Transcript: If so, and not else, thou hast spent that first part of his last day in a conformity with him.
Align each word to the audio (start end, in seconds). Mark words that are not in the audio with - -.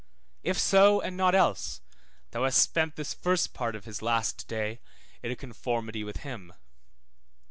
If 0.41 0.57
so, 0.57 0.99
and 0.99 1.15
not 1.15 1.35
else, 1.35 1.79
thou 2.31 2.43
hast 2.45 2.59
spent 2.59 2.95
that 2.95 3.05
first 3.21 3.53
part 3.53 3.75
of 3.75 3.85
his 3.85 4.01
last 4.01 4.47
day 4.47 4.81
in 5.21 5.29
a 5.29 5.35
conformity 5.35 6.03
with 6.03 6.17
him. 6.25 6.53